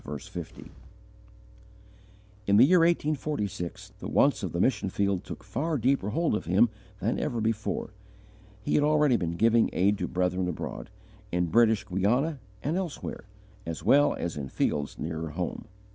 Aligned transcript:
In 2.47 2.57
the 2.57 2.65
year 2.65 2.79
1846, 2.79 3.91
the 3.99 4.07
wants 4.09 4.41
of 4.41 4.51
the 4.51 4.59
mission 4.59 4.89
field 4.89 5.23
took 5.23 5.43
far 5.43 5.77
deeper 5.77 6.09
hold 6.09 6.33
of 6.33 6.45
him 6.45 6.69
than 6.99 7.19
ever 7.19 7.39
before. 7.39 7.91
He 8.63 8.73
had 8.73 8.83
already 8.83 9.15
been 9.15 9.35
giving 9.35 9.69
aid 9.73 9.99
to 9.99 10.07
brethren 10.07 10.47
abroad, 10.47 10.89
in 11.31 11.51
British 11.51 11.85
Guiana 11.85 12.39
and 12.63 12.77
elsewhere, 12.77 13.25
as 13.67 13.83
well 13.83 14.15
as 14.15 14.37
in 14.37 14.49
fields 14.49 14.97
nearer 14.97 15.27
at 15.29 15.35
home. 15.35 15.65